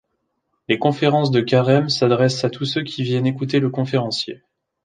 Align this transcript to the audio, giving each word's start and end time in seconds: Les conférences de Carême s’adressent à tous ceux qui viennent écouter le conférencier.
Les 0.67 0.79
conférences 0.79 1.29
de 1.29 1.41
Carême 1.41 1.87
s’adressent 1.89 2.43
à 2.43 2.49
tous 2.49 2.65
ceux 2.65 2.81
qui 2.81 3.03
viennent 3.03 3.27
écouter 3.27 3.59
le 3.59 3.69
conférencier. 3.69 4.41